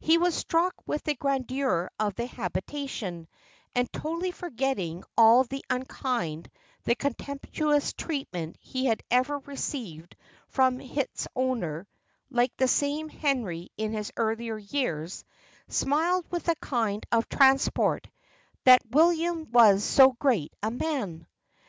[0.00, 3.28] He was struck with the grandeur of the habitation;
[3.76, 6.50] and, totally forgetting all the unkind,
[6.82, 10.16] the contemptuous treatment he had ever received
[10.48, 11.86] from its owner
[12.28, 15.24] (like the same Henry in his earlier years),
[15.68, 18.08] smiled with a kind of transport
[18.64, 21.24] "that William was so great a man."